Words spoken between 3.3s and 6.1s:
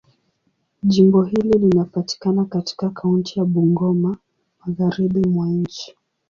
ya Bungoma, Magharibi mwa nchi.